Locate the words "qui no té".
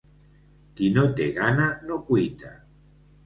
0.77-1.27